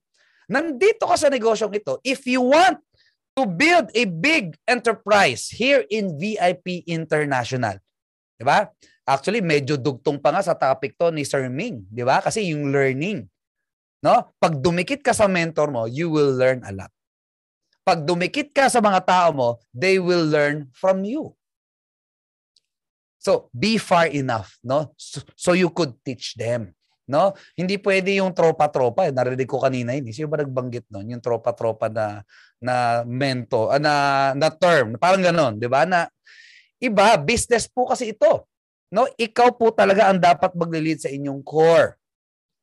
Nandito 0.50 1.06
ka 1.06 1.18
sa 1.18 1.30
negosyong 1.30 1.74
ito. 1.78 2.02
If 2.02 2.26
you 2.26 2.42
want 2.42 2.82
to 3.38 3.46
build 3.46 3.94
a 3.94 4.04
big 4.04 4.58
enterprise 4.66 5.48
here 5.48 5.86
in 5.88 6.18
VIP 6.18 6.84
International. 6.90 7.78
Di 8.36 8.44
ba? 8.44 8.68
Actually, 9.08 9.40
medyo 9.40 9.80
dugtong 9.80 10.20
pa 10.20 10.36
nga 10.36 10.44
sa 10.44 10.54
topic 10.54 11.00
to 11.00 11.10
ni 11.10 11.24
Sir 11.24 11.48
Ming. 11.48 11.88
Di 11.88 12.04
ba? 12.04 12.20
Kasi 12.20 12.52
yung 12.52 12.70
learning. 12.70 13.26
No? 14.04 14.28
Pag 14.38 14.60
dumikit 14.60 15.00
ka 15.00 15.16
sa 15.16 15.32
mentor 15.32 15.72
mo, 15.72 15.88
you 15.88 16.12
will 16.12 16.36
learn 16.36 16.60
a 16.68 16.72
lot. 16.76 16.92
Pag 17.90 18.06
dumikit 18.06 18.54
ka 18.54 18.70
sa 18.70 18.86
mga 18.86 19.02
tao 19.02 19.34
mo, 19.34 19.50
they 19.74 19.98
will 19.98 20.30
learn 20.30 20.70
from 20.78 21.02
you. 21.02 21.34
So, 23.18 23.50
be 23.50 23.82
far 23.82 24.14
enough, 24.14 24.62
no? 24.62 24.94
So, 24.94 25.26
so 25.34 25.50
you 25.58 25.74
could 25.74 25.98
teach 26.06 26.38
them. 26.38 26.78
No? 27.10 27.34
Hindi 27.58 27.82
pwede 27.82 28.22
yung 28.22 28.38
tropa-tropa. 28.38 29.10
Narinig 29.10 29.50
ko 29.50 29.58
kanina 29.58 29.98
yun. 29.98 30.14
Sino 30.14 30.30
ba 30.30 30.46
nagbanggit 30.46 30.86
nun? 30.94 31.10
Yung 31.10 31.18
tropa-tropa 31.18 31.90
na 31.90 32.22
na 32.62 33.02
mento, 33.02 33.74
uh, 33.74 33.82
na 33.82 34.30
na 34.38 34.54
term, 34.54 34.94
parang 35.02 35.26
ganoon, 35.26 35.58
'di 35.58 35.66
ba? 35.66 35.90
Na 35.90 36.06
iba, 36.78 37.18
business 37.18 37.66
po 37.66 37.90
kasi 37.90 38.14
ito. 38.14 38.46
No, 38.94 39.10
ikaw 39.18 39.58
po 39.58 39.74
talaga 39.74 40.06
ang 40.06 40.22
dapat 40.22 40.54
magle-lead 40.54 41.02
sa 41.02 41.10
inyong 41.10 41.42
core. 41.42 41.98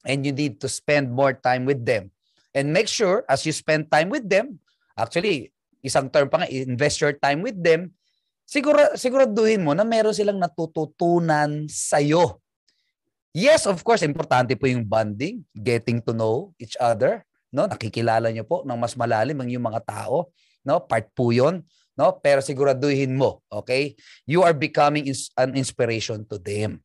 And 0.06 0.22
you 0.22 0.30
need 0.30 0.62
to 0.62 0.70
spend 0.70 1.10
more 1.10 1.34
time 1.34 1.66
with 1.66 1.82
them. 1.82 2.14
And 2.54 2.70
make 2.70 2.86
sure 2.86 3.26
as 3.26 3.42
you 3.42 3.50
spend 3.50 3.90
time 3.90 4.14
with 4.14 4.30
them, 4.30 4.62
actually, 4.96 5.52
isang 5.84 6.08
term 6.10 6.26
pa 6.26 6.42
nga, 6.42 6.48
invest 6.50 6.98
your 7.04 7.14
time 7.14 7.44
with 7.44 7.56
them, 7.60 7.92
siguro 8.48 8.96
siguraduhin 8.98 9.62
mo 9.62 9.76
na 9.76 9.86
meron 9.86 10.16
silang 10.16 10.40
natututunan 10.40 11.68
sa 11.70 12.00
iyo 12.02 12.40
Yes, 13.36 13.68
of 13.68 13.84
course, 13.84 14.00
importante 14.00 14.56
po 14.56 14.64
yung 14.64 14.80
bonding, 14.80 15.44
getting 15.52 16.00
to 16.00 16.16
know 16.16 16.56
each 16.56 16.72
other, 16.80 17.20
no? 17.52 17.68
Nakikilala 17.68 18.32
niyo 18.32 18.48
po 18.48 18.64
ng 18.64 18.80
mas 18.80 18.96
malalim 18.96 19.36
ang 19.36 19.52
yung 19.52 19.60
mga 19.60 19.84
tao, 19.84 20.32
no? 20.64 20.80
Part 20.80 21.12
po 21.12 21.36
'yon, 21.36 21.60
no? 22.00 22.16
Pero 22.24 22.40
siguraduhin 22.40 23.12
mo, 23.12 23.44
okay? 23.52 23.92
You 24.24 24.40
are 24.40 24.56
becoming 24.56 25.04
an 25.36 25.52
inspiration 25.52 26.24
to 26.32 26.40
them. 26.40 26.80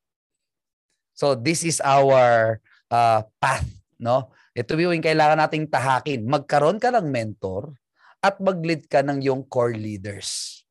So 1.16 1.40
this 1.40 1.64
is 1.64 1.80
our 1.80 2.60
uh, 2.92 3.24
path, 3.40 3.72
no? 3.96 4.36
Ito 4.52 4.76
yung 4.76 5.00
kailangan 5.00 5.40
nating 5.40 5.72
tahakin. 5.72 6.28
Magkaroon 6.28 6.84
ka 6.84 6.92
ng 6.92 7.08
mentor 7.08 7.80
at 8.22 8.38
mag-lead 8.38 8.86
ka 8.86 9.02
ng 9.02 9.26
yung 9.26 9.42
core 9.42 9.74
leaders. 9.74 10.62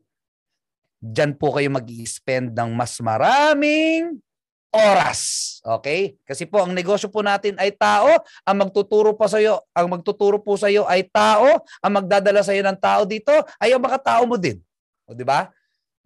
Diyan 1.03 1.35
po 1.35 1.51
kayo 1.53 1.67
mag 1.69 1.87
spend 2.07 2.55
ng 2.55 2.71
mas 2.73 2.97
maraming 3.03 4.23
oras. 4.71 5.59
Okay? 5.67 6.15
Kasi 6.23 6.47
po 6.47 6.63
ang 6.63 6.71
negosyo 6.71 7.11
po 7.11 7.21
natin 7.27 7.59
ay 7.59 7.75
tao, 7.75 8.23
ang 8.47 8.57
magtuturo 8.63 9.19
pa 9.19 9.27
sa 9.27 9.43
iyo, 9.43 9.59
ang 9.75 9.91
magtuturo 9.91 10.39
po 10.39 10.55
sa 10.55 10.71
iyo 10.71 10.87
ay 10.87 11.11
tao, 11.11 11.67
ang 11.83 11.93
magdadala 11.93 12.47
sa 12.47 12.55
iyo 12.55 12.63
ng 12.63 12.79
tao 12.79 13.03
dito 13.03 13.35
ay 13.59 13.75
ang 13.75 13.83
mga 13.83 13.99
tao 13.99 14.23
mo 14.25 14.39
din. 14.39 14.63
O 15.11 15.13
di 15.13 15.27
ba? 15.27 15.51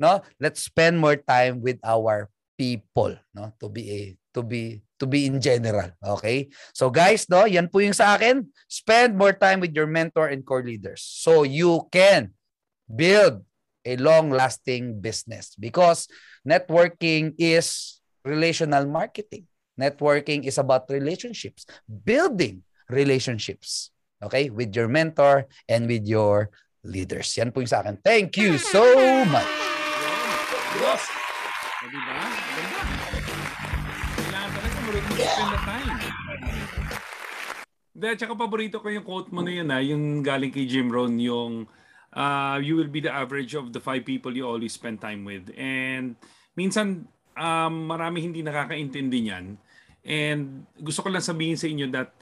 No? 0.00 0.24
Let's 0.40 0.64
spend 0.64 0.96
more 0.96 1.20
time 1.20 1.60
with 1.60 1.76
our 1.84 2.32
people, 2.56 3.12
no? 3.36 3.52
To 3.60 3.68
be 3.68 3.84
a 3.92 4.00
to 4.34 4.42
be 4.42 4.82
to 4.98 5.06
be 5.06 5.26
in 5.26 5.40
general. 5.40 5.90
Okay? 6.02 6.50
So 6.74 6.90
guys, 6.90 7.30
no, 7.30 7.46
yan 7.46 7.70
po 7.70 7.80
yung 7.80 7.96
sa 7.96 8.18
akin. 8.18 8.46
Spend 8.66 9.16
more 9.16 9.32
time 9.32 9.62
with 9.62 9.72
your 9.72 9.86
mentor 9.86 10.28
and 10.28 10.44
core 10.44 10.66
leaders 10.66 11.02
so 11.02 11.46
you 11.46 11.86
can 11.90 12.34
build 12.90 13.42
a 13.84 13.96
long-lasting 13.96 15.00
business 15.00 15.54
because 15.60 16.08
networking 16.42 17.36
is 17.38 18.00
relational 18.24 18.86
marketing. 18.86 19.46
Networking 19.78 20.44
is 20.44 20.56
about 20.56 20.88
relationships, 20.88 21.66
building 21.86 22.62
relationships, 22.88 23.90
okay, 24.22 24.48
with 24.48 24.74
your 24.74 24.88
mentor 24.88 25.46
and 25.68 25.86
with 25.86 26.06
your 26.06 26.50
leaders. 26.84 27.34
Yan 27.36 27.50
po 27.50 27.60
yung 27.60 27.72
sa 27.72 27.82
akin. 27.82 27.98
Thank 28.00 28.38
you 28.38 28.56
so 28.56 28.84
much. 29.26 29.50
Talaga 34.94 35.10
marunong 35.10 35.26
spend 35.26 35.50
the 35.50 35.60
time. 35.66 35.96
Hindi, 37.94 38.08
tsaka 38.18 38.32
paborito 38.34 38.76
ko 38.82 38.86
yung 38.90 39.06
quote 39.06 39.30
mo 39.30 39.40
na 39.42 39.52
yun 39.54 39.68
ha, 39.70 39.78
yung 39.78 40.22
galing 40.22 40.50
kay 40.50 40.66
Jim 40.66 40.90
Rohn, 40.90 41.14
yung 41.18 41.66
uh, 42.14 42.58
you 42.58 42.74
will 42.74 42.90
be 42.90 43.02
the 43.02 43.10
average 43.10 43.54
of 43.54 43.70
the 43.70 43.78
five 43.82 44.02
people 44.02 44.34
you 44.34 44.46
always 44.46 44.74
spend 44.74 44.98
time 44.98 45.22
with. 45.22 45.50
And 45.54 46.18
minsan, 46.58 47.06
um, 47.38 47.74
marami 47.86 48.22
hindi 48.22 48.42
nakakaintindi 48.42 49.30
niyan. 49.30 49.46
And 50.04 50.66
gusto 50.82 51.06
ko 51.06 51.08
lang 51.10 51.22
sabihin 51.22 51.58
sa 51.58 51.70
inyo 51.70 51.86
that 51.94 52.12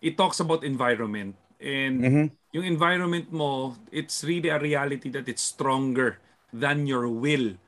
it 0.00 0.16
talks 0.16 0.40
about 0.40 0.64
environment. 0.64 1.36
And 1.60 1.96
Mhm. 2.00 2.24
yung 2.56 2.64
environment 2.64 3.28
mo, 3.28 3.76
it's 3.92 4.24
really 4.24 4.48
a 4.48 4.56
reality 4.56 5.12
that 5.12 5.28
it's 5.28 5.44
stronger 5.44 6.18
than 6.48 6.88
your 6.88 7.04
will 7.04 7.60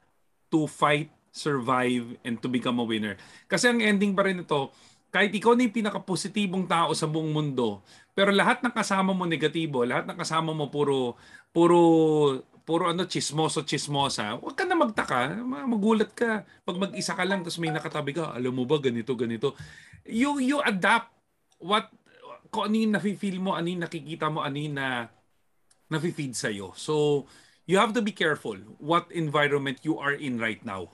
to 0.49 0.65
fight, 0.65 1.13
survive, 1.31 2.19
and 2.27 2.43
to 2.43 2.51
become 2.51 2.83
a 2.83 2.87
winner. 2.87 3.15
Kasi 3.47 3.71
ang 3.71 3.79
ending 3.79 4.15
pa 4.15 4.27
rin 4.27 4.43
ito, 4.43 4.71
kahit 5.11 5.35
ikaw 5.35 5.59
na 5.59 5.67
yung 5.67 5.75
pinaka-positibong 5.75 6.71
tao 6.71 6.95
sa 6.95 7.11
buong 7.11 7.35
mundo, 7.35 7.83
pero 8.15 8.31
lahat 8.31 8.63
ng 8.63 8.75
kasama 8.75 9.11
mo 9.11 9.27
negatibo, 9.27 9.83
lahat 9.83 10.07
ng 10.07 10.19
kasama 10.19 10.55
mo 10.55 10.71
puro 10.71 11.19
puro 11.51 11.79
puro 12.63 12.87
ano 12.87 13.03
chismoso 13.11 13.67
chismosa, 13.67 14.39
huwag 14.39 14.55
ka 14.55 14.63
na 14.63 14.79
magtaka, 14.79 15.35
Ma- 15.43 15.67
magulat 15.67 16.15
ka 16.15 16.47
pag 16.63 16.77
mag-isa 16.79 17.19
ka 17.19 17.27
lang 17.27 17.43
tapos 17.43 17.59
may 17.59 17.75
nakatabi 17.75 18.15
ka, 18.15 18.31
alam 18.31 18.55
mo 18.55 18.63
ba 18.63 18.79
ganito 18.79 19.19
ganito. 19.19 19.59
You 20.07 20.39
you 20.39 20.63
adapt 20.63 21.11
what 21.59 21.91
kung 22.55 22.71
ano 22.71 22.77
yung 22.79 22.95
nafe-feel 22.95 23.39
mo, 23.43 23.55
ano 23.55 23.67
yung 23.71 23.83
nakikita 23.83 24.31
mo, 24.31 24.43
ano 24.43 24.59
yung 24.59 24.79
na 24.79 25.11
nafe-feed 25.91 26.35
sa'yo. 26.35 26.75
So, 26.79 27.27
you 27.67 27.79
have 27.79 27.95
to 27.95 28.03
be 28.03 28.15
careful 28.15 28.59
what 28.79 29.11
environment 29.11 29.83
you 29.83 29.99
are 29.99 30.15
in 30.15 30.39
right 30.39 30.63
now. 30.63 30.91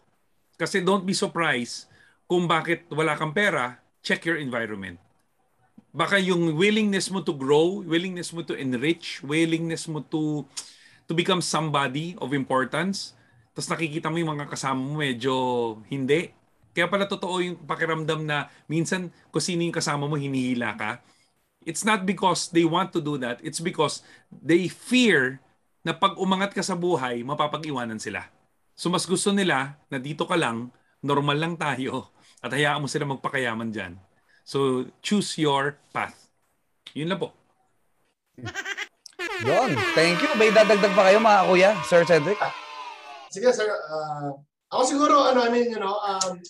Kasi 0.57 0.81
don't 0.81 1.05
be 1.05 1.13
surprised 1.13 1.89
kung 2.27 2.51
bakit 2.51 2.89
wala 2.91 3.15
kang 3.15 3.31
pera, 3.37 3.79
check 4.03 4.27
your 4.27 4.41
environment. 4.41 4.99
Baka 5.97 6.21
yung 6.21 6.59
willingness 6.59 7.09
mo 7.09 7.25
to 7.25 7.33
grow, 7.33 7.81
willingness 7.87 8.35
mo 8.35 8.45
to 8.45 8.53
enrich, 8.53 9.25
willingness 9.25 9.89
mo 9.89 10.05
to 10.13 10.45
to 11.07 11.15
become 11.15 11.39
somebody 11.39 12.19
of 12.19 12.35
importance, 12.35 13.15
tapos 13.55 13.71
nakikita 13.73 14.11
mo 14.11 14.19
yung 14.21 14.37
mga 14.37 14.51
kasama 14.51 14.77
mo 14.83 15.01
medyo 15.01 15.33
hindi. 15.87 16.35
Kaya 16.77 16.91
pala 16.93 17.09
totoo 17.09 17.41
yung 17.41 17.57
pakiramdam 17.65 18.27
na 18.27 18.53
minsan 18.69 19.09
kung 19.33 19.41
sino 19.41 19.65
yung 19.65 19.73
kasama 19.73 20.05
mo 20.05 20.19
hinihila 20.19 20.77
ka. 20.77 21.01
It's 21.65 21.87
not 21.87 22.05
because 22.05 22.53
they 22.53 22.69
want 22.69 22.93
to 22.93 23.01
do 23.01 23.17
that. 23.23 23.41
It's 23.41 23.63
because 23.63 24.05
they 24.29 24.69
fear 24.69 25.41
na 25.81 25.97
pag 25.97 26.21
umangat 26.21 26.53
ka 26.53 26.61
sa 26.61 26.77
buhay, 26.77 27.25
mapapag-iwanan 27.25 27.97
sila. 27.97 28.29
So 28.77 28.93
mas 28.93 29.09
gusto 29.09 29.33
nila 29.33 29.81
na 29.89 29.97
dito 29.97 30.29
ka 30.29 30.37
lang, 30.37 30.69
normal 31.01 31.41
lang 31.41 31.55
tayo, 31.57 32.13
at 32.45 32.53
hayaan 32.53 32.85
mo 32.85 32.89
sila 32.93 33.09
magpakayaman 33.09 33.73
dyan. 33.73 33.97
So 34.45 34.85
choose 35.01 35.41
your 35.41 35.81
path. 35.97 36.29
Yun 36.93 37.09
lang 37.09 37.19
po. 37.19 37.33
Yun. 39.49 39.81
Thank 39.97 40.21
you. 40.21 40.31
May 40.37 40.53
dadagdag 40.53 40.93
pa 40.93 41.09
kayo 41.09 41.19
mga 41.21 41.43
kuya, 41.49 41.71
Sir 41.89 42.05
Cedric? 42.05 42.37
Sige, 43.33 43.49
sir. 43.53 43.69
ah, 43.69 44.33
ako 44.71 44.83
siguro, 44.87 45.15
ano, 45.25 45.45
I 45.45 45.51
mean, 45.51 45.73
you 45.73 45.81
know, 45.81 45.97
um, 45.97 46.41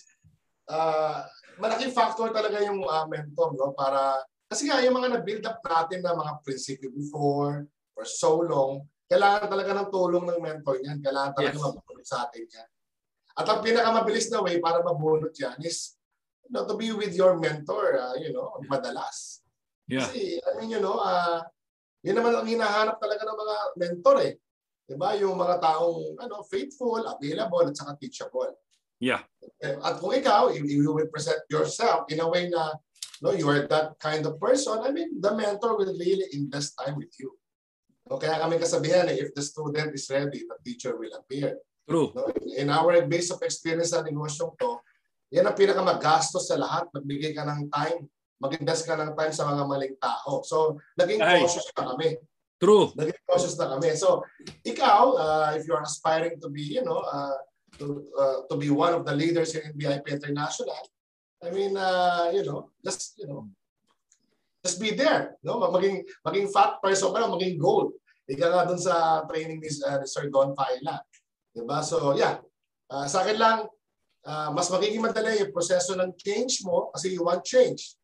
ah, 0.71 1.25
malaking 1.59 1.95
factor 1.95 2.31
talaga 2.31 2.59
yung 2.63 2.83
ah, 2.87 3.07
mentor, 3.07 3.55
no? 3.55 3.71
Para, 3.71 4.23
kasi 4.47 4.67
nga, 4.67 4.83
yung 4.83 4.99
mga 4.99 5.19
na-build 5.19 5.43
up 5.47 5.59
natin 5.63 5.99
na 6.03 6.15
mga 6.15 6.43
prinsipyo 6.43 6.91
before, 6.91 7.67
for 7.95 8.05
so 8.07 8.39
long, 8.43 8.83
kailangan 9.07 9.47
talaga 9.47 9.71
ng 9.73 9.89
tulong 9.89 10.25
ng 10.27 10.39
mentor 10.43 10.75
niyan. 10.83 10.99
Kailangan 10.99 11.33
talaga 11.33 11.55
Yes. 11.55 11.63
Sa 12.07 12.23
atin 12.27 12.47
yan. 12.47 12.69
At 13.37 13.45
ang 13.51 13.59
pinakamabilis 13.59 14.31
na 14.31 14.39
way 14.39 14.63
para 14.63 14.79
mabunot 14.79 15.35
yan 15.35 15.59
is 15.61 15.99
you 16.47 16.55
know, 16.55 16.63
to 16.63 16.79
be 16.79 16.95
with 16.95 17.11
your 17.11 17.35
mentor, 17.35 17.99
ah, 17.99 18.15
you 18.15 18.31
know, 18.31 18.55
madalas. 18.71 19.43
Yeah. 19.85 20.07
Kasi, 20.07 20.39
I 20.39 20.51
mean, 20.57 20.71
you 20.71 20.79
know, 20.79 20.95
ah, 21.03 21.43
yun 22.01 22.15
naman 22.15 22.31
ang 22.31 22.47
hinahanap 22.47 22.95
talaga 23.03 23.27
ng 23.27 23.37
mga 23.37 23.55
mentor 23.75 24.17
eh. 24.23 24.33
'Di 24.87 24.95
ba? 24.95 25.19
Yung 25.19 25.35
mga 25.35 25.59
taong 25.59 26.15
ano, 26.15 26.47
faithful, 26.47 27.03
available, 27.03 27.67
at 27.67 27.75
saka 27.75 27.99
teachable. 27.99 28.55
Yeah. 28.97 29.27
Eh, 29.61 29.77
At 29.83 29.99
kung 29.99 30.15
ikaw, 30.15 30.49
if 30.55 30.63
you 30.63 30.89
will 30.89 31.11
present 31.11 31.43
yourself 31.51 32.09
in 32.09 32.23
a 32.23 32.27
way 32.27 32.49
na 32.49 32.73
no, 33.21 33.35
you 33.35 33.45
are 33.51 33.67
that 33.67 33.99
kind 33.99 34.23
of 34.25 34.39
person, 34.39 34.79
I 34.81 34.89
mean, 34.89 35.19
the 35.19 35.33
mentor 35.35 35.77
will 35.77 35.93
really 35.93 36.25
invest 36.33 36.77
time 36.79 36.97
with 36.97 37.13
you. 37.19 37.35
No, 38.07 38.17
kaya 38.17 38.39
kami 38.39 38.55
kasabihan 38.57 39.09
eh, 39.11 39.19
if 39.19 39.35
the 39.35 39.43
student 39.43 39.91
is 39.91 40.07
ready, 40.07 40.47
the 40.47 40.57
teacher 40.63 40.95
will 40.95 41.11
appear. 41.13 41.59
True. 41.87 42.11
No? 42.11 42.27
In 42.59 42.67
our 42.67 42.99
base 43.07 43.31
of 43.31 43.39
experience 43.41 43.95
sa 43.95 44.03
negosyong 44.03 44.59
to, 44.59 44.83
yan 45.31 45.47
ang 45.47 45.55
pinakamagastos 45.55 46.51
sa 46.51 46.59
lahat. 46.59 46.91
Magbigay 46.91 47.31
ka 47.31 47.47
ng 47.47 47.71
time. 47.71 48.07
Mag-invest 48.43 48.83
ka 48.85 48.99
ng 48.99 49.15
time 49.15 49.33
sa 49.33 49.47
mga 49.47 49.63
maling 49.65 49.95
tao. 49.97 50.43
So, 50.43 50.77
naging 50.99 51.23
Ay. 51.23 51.41
cautious 51.41 51.67
na 51.73 51.95
kami. 51.95 52.19
True. 52.59 52.91
Naging 52.93 53.19
cautious 53.23 53.55
na 53.55 53.71
kami. 53.71 53.95
So, 53.95 54.23
ikaw, 54.67 55.01
uh, 55.15 55.49
if 55.55 55.63
you're 55.63 55.81
aspiring 55.81 56.37
to 56.43 56.51
be, 56.51 56.77
you 56.77 56.83
know, 56.83 57.01
uh, 57.01 57.39
to, 57.79 58.03
uh, 58.15 58.37
to 58.51 58.55
be 58.59 58.69
one 58.69 58.93
of 58.93 59.07
the 59.07 59.15
leaders 59.15 59.55
in 59.55 59.71
VIP 59.75 60.15
International, 60.15 60.79
I 61.43 61.49
mean, 61.51 61.75
uh, 61.75 62.31
you 62.35 62.43
know, 62.43 62.71
just, 62.83 63.15
you 63.17 63.27
know, 63.27 63.47
just 64.63 64.79
be 64.79 64.91
there. 64.91 65.39
No? 65.43 65.59
Maging, 65.59 66.03
maging 66.23 66.47
fat 66.51 66.83
person 66.83 67.15
ka 67.15 67.19
lang, 67.23 67.35
maging 67.35 67.59
gold. 67.59 67.95
Ika 68.27 68.47
nga 68.51 68.67
dun 68.67 68.79
sa 68.79 69.23
training 69.27 69.63
ni, 69.63 69.71
uh, 69.87 70.03
Sir 70.03 70.27
Don 70.27 70.51
Faila. 70.51 70.99
Diba? 71.57 71.81
So, 71.81 72.13
yeah. 72.13 72.37
Uh, 72.85 73.09
sa 73.09 73.25
akin 73.25 73.37
lang, 73.41 73.57
uh, 74.29 74.49
mas 74.53 74.69
magiging 74.69 75.01
madali 75.01 75.41
yung 75.41 75.49
proseso 75.49 75.97
ng 75.97 76.13
change 76.13 76.61
mo 76.61 76.93
kasi 76.93 77.17
you 77.17 77.25
want 77.25 77.41
change. 77.41 77.97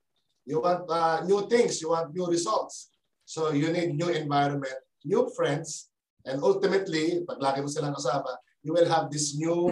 You 0.50 0.58
want 0.58 0.90
uh, 0.90 1.22
new 1.22 1.46
things. 1.46 1.78
You 1.78 1.94
want 1.94 2.10
new 2.18 2.26
results. 2.26 2.90
So, 3.30 3.54
you 3.54 3.70
need 3.70 3.94
new 3.94 4.10
environment, 4.10 4.76
new 5.06 5.30
friends, 5.32 5.94
and 6.28 6.44
ultimately, 6.44 7.24
pag 7.24 7.40
lagi 7.40 7.64
mo 7.64 7.72
silang 7.72 7.96
kasama, 7.96 8.36
you 8.66 8.76
will 8.76 8.90
have 8.90 9.08
this 9.08 9.38
new 9.38 9.72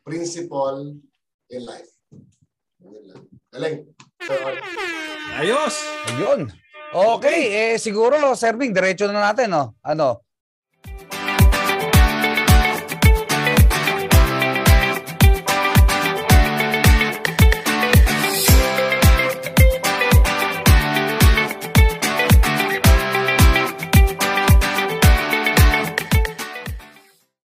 principle 0.00 0.96
in 1.52 1.60
life. 1.66 1.90
Galing. 3.52 3.84
So, 4.24 4.32
Ayos. 5.36 5.76
Ayun. 6.16 6.48
Okay, 6.96 7.40
eh 7.52 7.72
siguro, 7.76 8.16
Sir 8.32 8.56
Bing, 8.56 8.72
diretso 8.72 9.04
na 9.10 9.28
natin, 9.28 9.52
no? 9.52 9.76
Ano? 9.84 10.25